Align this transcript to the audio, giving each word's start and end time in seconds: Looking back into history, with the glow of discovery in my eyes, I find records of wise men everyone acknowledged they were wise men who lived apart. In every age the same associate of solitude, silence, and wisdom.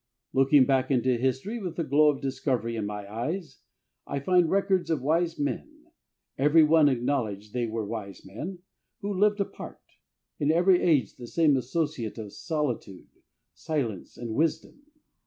Looking 0.33 0.65
back 0.65 0.89
into 0.89 1.15
history, 1.15 1.59
with 1.59 1.75
the 1.75 1.83
glow 1.83 2.09
of 2.09 2.21
discovery 2.23 2.75
in 2.75 2.87
my 2.87 3.07
eyes, 3.07 3.59
I 4.07 4.19
find 4.19 4.49
records 4.49 4.89
of 4.89 4.99
wise 5.03 5.37
men 5.37 5.91
everyone 6.39 6.89
acknowledged 6.89 7.53
they 7.53 7.67
were 7.67 7.85
wise 7.85 8.25
men 8.25 8.63
who 9.01 9.13
lived 9.13 9.39
apart. 9.39 9.83
In 10.39 10.49
every 10.49 10.81
age 10.81 11.17
the 11.17 11.27
same 11.27 11.55
associate 11.55 12.17
of 12.17 12.33
solitude, 12.33 13.09
silence, 13.53 14.17
and 14.17 14.33
wisdom. 14.33 14.81